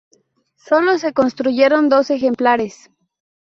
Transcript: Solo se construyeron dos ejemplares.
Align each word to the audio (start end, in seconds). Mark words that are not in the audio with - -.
Solo 0.57 0.97
se 0.97 1.13
construyeron 1.13 1.87
dos 1.87 2.09
ejemplares. 2.09 2.89